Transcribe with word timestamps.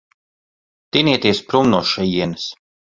Tinieties 0.97 1.45
prom 1.53 1.71
no 1.77 1.85
šejienes. 1.95 2.53